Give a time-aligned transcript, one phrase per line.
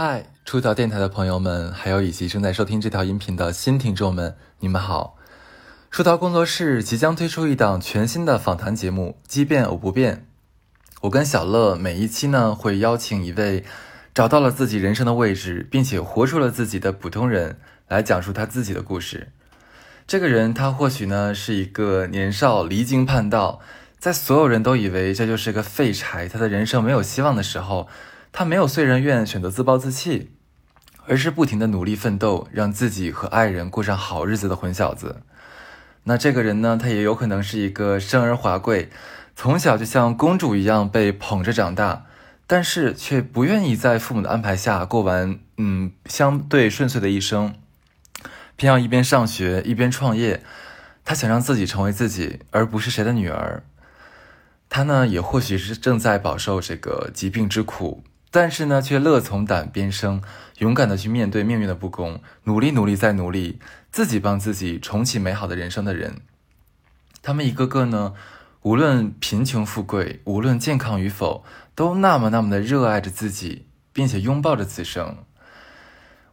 [0.00, 5.16] 嗨，出逃电台的朋友们，还有以及正在收听这条音频的新听众们，你们好！
[5.90, 10.14] 出逃工作室即将推出一档全新的访谈节目《奇变偶不变》。
[11.00, 13.64] 我跟小乐每一期呢，会邀请一位
[14.14, 17.58] 找到了自己人生的位置，并且活出了自己的普通人，
[17.88, 19.32] 来讲述他自己的故事。
[20.06, 23.58] 这个人，他或许呢是一个年少离经叛道，
[23.98, 27.88] 在所有人都以为这就是个废柴，他的人生没有希望的时候。
[28.32, 30.30] 他没有遂人愿，选择自暴自弃，
[31.06, 35.22] 而是不停的努力奋斗，让自己和爱人过上好日子的混小子。
[36.04, 38.90] 那这个人呢，他也有可能是一个生而华贵，
[39.34, 42.06] 从小就像公主一样被捧着长大，
[42.46, 47.54] 但是却不愿意在父母的安排下过完嗯相对顺遂的一生，
[48.56, 50.42] 偏要一边上学一边创业。
[51.04, 53.62] 他想让自己成为自己，而不是谁的女儿。
[54.68, 58.02] 他呢，也或许是正在饱受这个疾病之苦。
[58.30, 60.20] 但是呢，却乐从胆边生，
[60.58, 63.58] 勇敢的去面对命运的不公，努力努力再努力，
[63.90, 66.20] 自己帮自己重启美好的人生的人，
[67.22, 68.12] 他们一个个呢，
[68.62, 71.42] 无论贫穷富贵，无论健康与否，
[71.74, 75.16] 都那么那么的热爱着自己，并且拥抱着此生。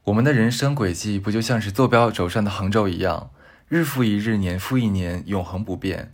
[0.04, 3.32] 我们的人生轨迹不就像是坐标轴上的横轴一样，
[3.70, 6.14] 日复一日，年复一年，永恒不变。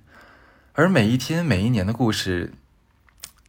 [0.73, 2.53] 而每一天每一年的故事，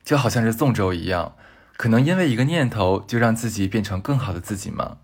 [0.02, 1.36] 就好像是纵轴一样。
[1.82, 4.98] 可能因为一个念头就让自己变成更好的自己吗？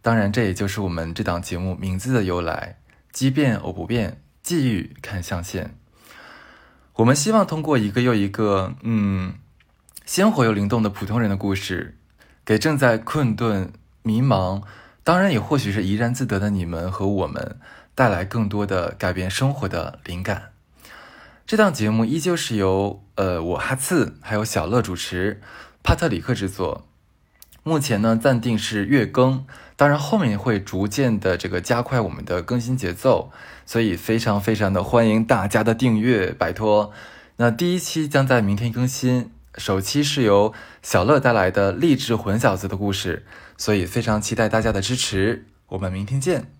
[0.00, 2.78] 当然，这也就是我们这档节目名字的由来。
[3.12, 5.76] 奇变偶不变，际遇看象限。
[6.94, 9.34] 我们希望通过一个又一个，嗯，
[10.06, 11.98] 鲜活又灵动的普通人的故事，
[12.42, 13.70] 给正在困顿、
[14.02, 14.62] 迷茫，
[15.02, 17.58] 当然也或许是怡然自得的你们和我们，
[17.94, 20.52] 带来更多的改变生活的灵感。
[21.44, 25.42] 这档节目依旧是由呃我哈次还有小乐主持。
[25.84, 26.86] 帕特里克制作，
[27.62, 29.44] 目前呢暂定是月更，
[29.76, 33.30] 当然后面会逐渐的这个加快我们的更新节奏，
[33.66, 36.90] 所以非常非常的欢迎大家的订阅，拜托。
[37.36, 43.26] 那第一期将在明天更新，首期是由小乐带来的励志混小子的故事，
[43.58, 46.53] 所以非常期待大家的支持，我们明天见。